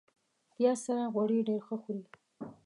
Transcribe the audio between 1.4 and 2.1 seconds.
ډېر ښه خوري